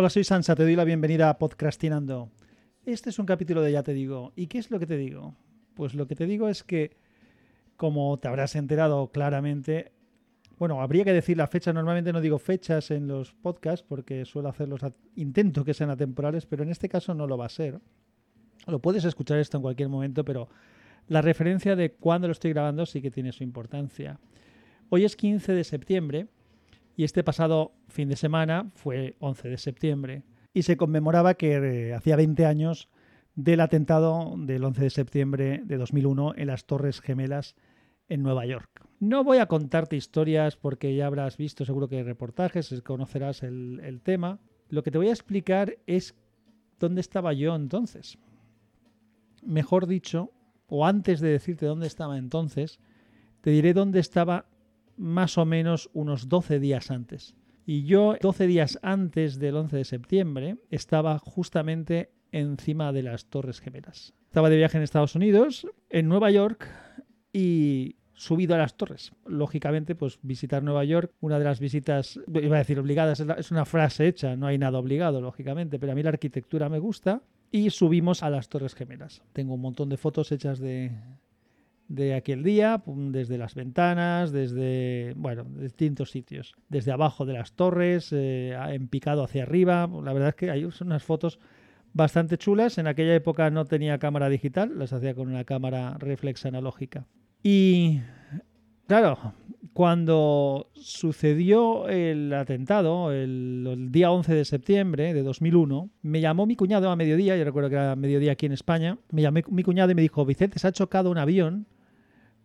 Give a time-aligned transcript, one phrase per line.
[0.00, 2.30] Hola, soy Sansa, te doy la bienvenida a Podcastinando.
[2.86, 4.32] Este es un capítulo de Ya te digo.
[4.36, 5.34] ¿Y qué es lo que te digo?
[5.74, 6.96] Pues lo que te digo es que,
[7.76, 9.90] como te habrás enterado claramente,
[10.56, 11.72] bueno, habría que decir la fecha.
[11.72, 14.82] Normalmente no digo fechas en los podcasts porque suelo hacerlos,
[15.16, 17.80] intento que sean atemporales, pero en este caso no lo va a ser.
[18.68, 20.48] Lo puedes escuchar esto en cualquier momento, pero
[21.08, 24.20] la referencia de cuándo lo estoy grabando sí que tiene su importancia.
[24.90, 26.28] Hoy es 15 de septiembre
[26.98, 31.94] y este pasado fin de semana fue 11 de septiembre y se conmemoraba que eh,
[31.94, 32.88] hacía 20 años
[33.36, 37.54] del atentado del 11 de septiembre de 2001 en las Torres Gemelas
[38.08, 38.84] en Nueva York.
[38.98, 43.80] No voy a contarte historias porque ya habrás visto seguro que hay reportajes, conocerás el,
[43.84, 44.40] el tema.
[44.68, 46.16] Lo que te voy a explicar es
[46.80, 48.18] dónde estaba yo entonces.
[49.44, 50.32] Mejor dicho,
[50.66, 52.80] o antes de decirte dónde estaba entonces,
[53.40, 54.46] te diré dónde estaba
[54.98, 57.34] más o menos unos 12 días antes.
[57.64, 63.60] Y yo 12 días antes del 11 de septiembre estaba justamente encima de las Torres
[63.60, 64.14] Gemelas.
[64.26, 66.68] Estaba de viaje en Estados Unidos, en Nueva York
[67.32, 69.12] y subido a las torres.
[69.26, 73.64] Lógicamente, pues visitar Nueva York, una de las visitas, iba a decir obligadas, es una
[73.64, 77.70] frase hecha, no hay nada obligado, lógicamente, pero a mí la arquitectura me gusta y
[77.70, 79.22] subimos a las Torres Gemelas.
[79.32, 80.90] Tengo un montón de fotos hechas de,
[81.88, 86.54] de aquel día, desde las ventanas, desde, bueno, distintos sitios.
[86.68, 89.88] Desde abajo de las torres, eh, en picado hacia arriba.
[90.04, 91.38] La verdad es que hay unas fotos
[91.94, 92.76] bastante chulas.
[92.76, 97.06] En aquella época no tenía cámara digital, las hacía con una cámara reflex analógica.
[97.42, 98.00] Y
[98.86, 99.32] claro,
[99.72, 106.90] cuando sucedió el atentado, el, día 11 de septiembre de 2001, me llamó mi cuñado
[106.90, 109.94] a mediodía, yo recuerdo que era mediodía aquí en España, me llamó mi cuñado y
[109.94, 111.66] me dijo, Vicente, se ha chocado un avión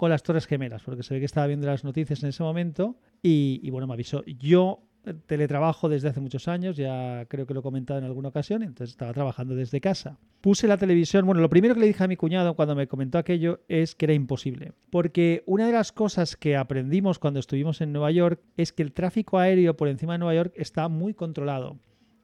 [0.00, 2.96] con las Torres Gemelas, porque se ve que estaba viendo las noticias en ese momento
[3.22, 4.24] y, bueno, me avisó.
[4.24, 8.30] Yo eh, teletrabajo desde hace muchos años, ya creo que lo he comentado en alguna
[8.30, 10.18] ocasión, entonces estaba trabajando desde casa.
[10.40, 13.18] Puse la televisión, bueno, lo primero que le dije a mi cuñado cuando me comentó
[13.18, 17.92] aquello es que era imposible, porque una de las cosas que aprendimos cuando estuvimos en
[17.92, 21.78] Nueva York es que el tráfico aéreo por encima de Nueva York está muy controlado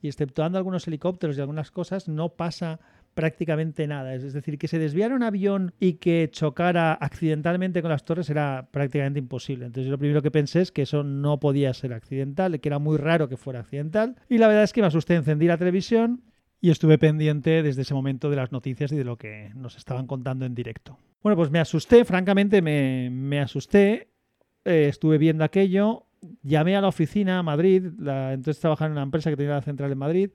[0.00, 2.80] y exceptuando algunos helicópteros y algunas cosas no pasa
[3.18, 4.14] prácticamente nada.
[4.14, 8.68] Es decir, que se desviara un avión y que chocara accidentalmente con las torres era
[8.70, 9.66] prácticamente imposible.
[9.66, 12.96] Entonces lo primero que pensé es que eso no podía ser accidental, que era muy
[12.96, 14.14] raro que fuera accidental.
[14.28, 16.22] Y la verdad es que me asusté, encendí la televisión
[16.60, 20.06] y estuve pendiente desde ese momento de las noticias y de lo que nos estaban
[20.06, 20.96] contando en directo.
[21.20, 24.10] Bueno, pues me asusté, francamente me, asusté,
[24.64, 26.06] eh, estuve viendo aquello,
[26.44, 29.90] llamé a la oficina a Madrid, entonces trabajaba en una empresa que tenía la central
[29.90, 30.30] en Madrid,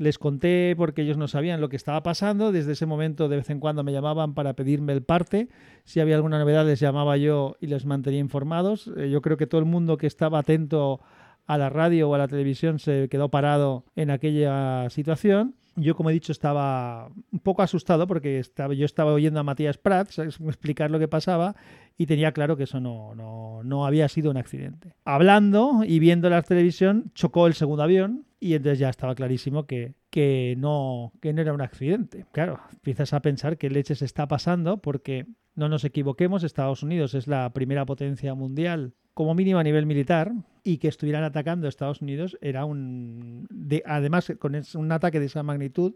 [0.00, 2.52] les conté porque ellos no sabían lo que estaba pasando.
[2.52, 5.50] Desde ese momento de vez en cuando me llamaban para pedirme el parte.
[5.84, 8.90] Si había alguna novedad les llamaba yo y les mantenía informados.
[8.96, 11.00] Eh, yo creo que todo el mundo que estaba atento
[11.46, 15.54] a la radio o a la televisión se quedó parado en aquella situación.
[15.76, 19.76] Yo, como he dicho, estaba un poco asustado porque estaba, yo estaba oyendo a Matías
[19.76, 21.56] Prats explicar lo que pasaba
[21.98, 24.94] y tenía claro que eso no, no, no había sido un accidente.
[25.04, 29.94] Hablando y viendo la televisión, chocó el segundo avión y entonces ya estaba clarísimo que,
[30.08, 32.24] que, no, que no era un accidente.
[32.32, 37.26] Claro, empiezas a pensar qué leches está pasando porque no nos equivoquemos, Estados Unidos es
[37.26, 40.32] la primera potencia mundial como mínimo a nivel militar
[40.64, 45.26] y que estuvieran atacando a Estados Unidos era un de, además con un ataque de
[45.26, 45.94] esa magnitud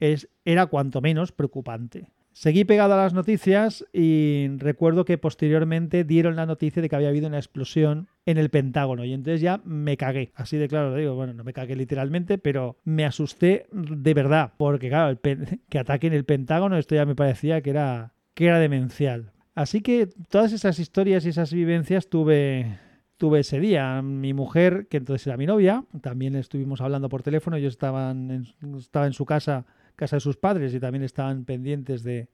[0.00, 2.10] es, era cuanto menos preocupante.
[2.32, 7.08] Seguí pegado a las noticias y recuerdo que posteriormente dieron la noticia de que había
[7.08, 10.32] habido una explosión en el Pentágono y entonces ya me cagué.
[10.34, 14.52] Así de claro lo digo, bueno, no me cagué literalmente, pero me asusté de verdad,
[14.58, 18.58] porque claro, el que ataquen el Pentágono, esto ya me parecía que era, que era
[18.58, 19.32] demencial.
[19.54, 22.78] Así que todas esas historias y esas vivencias tuve,
[23.16, 24.02] tuve ese día.
[24.02, 28.46] Mi mujer, que entonces era mi novia, también estuvimos hablando por teléfono, ellos estaban
[28.76, 29.64] estaba en su casa
[29.96, 32.28] casa de sus padres y también estaban pendientes de,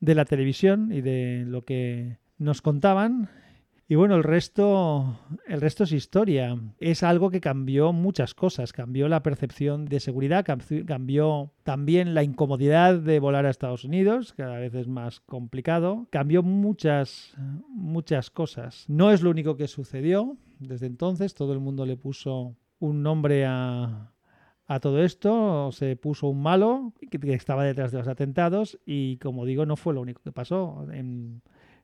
[0.00, 3.28] de la televisión y de lo que nos contaban.
[3.92, 6.58] Y bueno, el resto, el resto es historia.
[6.80, 8.72] Es algo que cambió muchas cosas.
[8.72, 14.58] Cambió la percepción de seguridad, cambió también la incomodidad de volar a Estados Unidos, cada
[14.58, 16.06] vez es más complicado.
[16.08, 17.34] Cambió muchas,
[17.68, 18.86] muchas cosas.
[18.88, 21.34] No es lo único que sucedió desde entonces.
[21.34, 24.10] Todo el mundo le puso un nombre a,
[24.66, 29.44] a todo esto se puso un malo que, estaba detrás de los atentados y como
[29.44, 30.86] digo no fue lo único que pasó.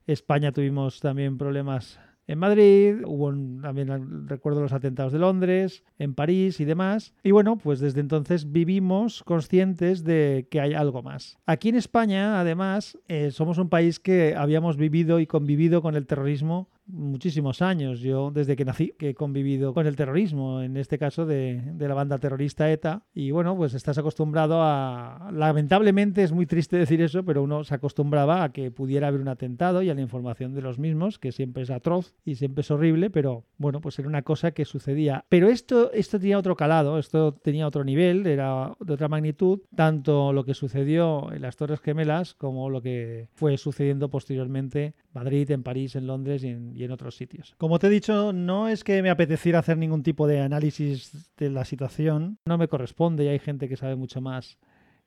[0.09, 3.31] España tuvimos también problemas en Madrid, hubo
[3.63, 7.15] también recuerdo los atentados de Londres, en París y demás.
[7.23, 11.39] Y bueno, pues desde entonces vivimos conscientes de que hay algo más.
[11.47, 16.07] Aquí en España, además, eh, somos un país que habíamos vivido y convivido con el
[16.07, 18.01] terrorismo muchísimos años.
[18.01, 21.89] Yo desde que nací que he convivido con el terrorismo, en este caso de, de,
[21.89, 23.05] la banda terrorista ETA.
[23.15, 25.31] Y bueno, pues estás acostumbrado a...
[25.33, 29.29] Lamentablemente es muy triste decir eso, pero uno se acostumbraba a que pudiera haber un
[29.29, 32.71] atentado y a la información de los mismos, que siempre es atroz y siempre es
[32.71, 35.25] horrible, pero bueno, pues era una cosa que sucedía.
[35.29, 40.33] Pero esto, esto tenía otro calado, esto tenía otro nivel, era de otra magnitud, tanto
[40.33, 45.51] lo que sucedió en las Torres Gemelas como lo que fue sucediendo posteriormente en Madrid,
[45.51, 47.55] en París, en Londres y en, y en otros sitios.
[47.59, 51.51] Como te he dicho, no es que me apeteciera hacer ningún tipo de análisis de
[51.51, 54.59] la situación, no me corresponde y hay gente que sabe mucho más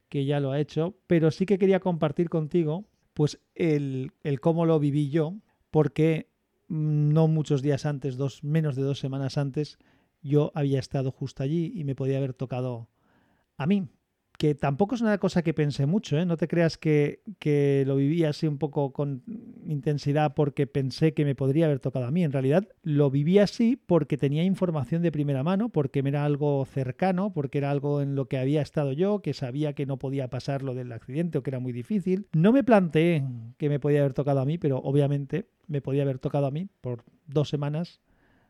[0.10, 4.66] que ya lo ha hecho, pero sí que quería compartir contigo pues el, el cómo
[4.66, 5.36] lo viví yo,
[5.70, 6.30] porque
[6.68, 9.78] no muchos días antes, dos, menos de dos semanas antes,
[10.22, 12.90] yo había estado justo allí y me podía haber tocado
[13.58, 13.88] a mí
[14.42, 16.26] que tampoco es una cosa que pensé mucho, ¿eh?
[16.26, 19.22] no te creas que, que, lo viví así un poco con
[19.72, 22.24] intensidad porque pensé que me podría haber tocado a mí.
[22.24, 26.66] En realidad lo viví así porque tenía información de primera mano, porque me era algo
[26.66, 30.30] cercano, porque era algo en lo que había estado yo, que sabía que no podía
[30.30, 32.28] pasar lo del accidente o que era muy difícil.
[32.34, 33.24] No me planteé
[33.58, 36.68] que me podía haber tocado a mí, pero obviamente me podía haber tocado a mí
[36.82, 38.02] por dos semanas,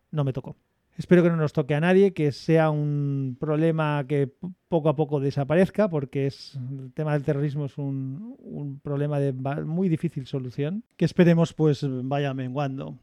[0.10, 0.56] no me tocó.
[0.98, 4.30] Espero que no nos toque a nadie, que sea un problema que
[4.68, 9.34] poco a poco desaparezca, porque es, el tema del terrorismo es un, un problema de
[9.34, 12.98] muy difícil solución, que esperemos pues vaya menguando.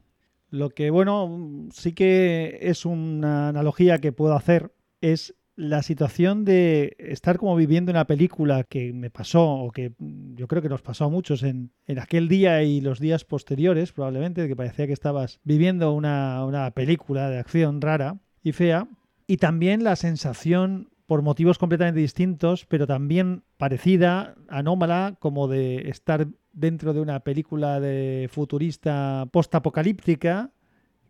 [0.51, 6.95] Lo que, bueno, sí que es una analogía que puedo hacer, es la situación de
[7.01, 11.07] estar como viviendo una película que me pasó, o que yo creo que nos pasó
[11.07, 15.41] a muchos en, en aquel día y los días posteriores, probablemente, que parecía que estabas
[15.43, 18.87] viviendo una, una película de acción rara y fea,
[19.27, 26.29] y también la sensación por motivos completamente distintos, pero también parecida, anómala, como de estar
[26.53, 30.53] dentro de una película de futurista postapocalíptica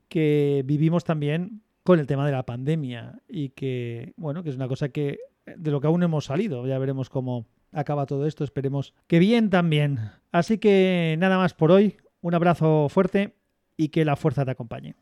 [0.09, 4.69] que vivimos también con el tema de la pandemia y que, bueno, que es una
[4.69, 6.67] cosa que de lo que aún hemos salido.
[6.67, 8.45] Ya veremos cómo acaba todo esto.
[8.45, 9.99] Esperemos que bien también.
[10.31, 11.97] Así que nada más por hoy.
[12.21, 13.37] Un abrazo fuerte
[13.79, 14.97] y que la fuerza te acompañe.